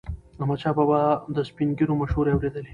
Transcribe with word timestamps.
احمدشاه 0.41 0.73
بابا 0.77 0.99
به 1.27 1.31
د 1.35 1.37
سپین 1.49 1.69
ږیرو 1.77 1.99
مشورې 2.01 2.31
اورېدلي. 2.33 2.69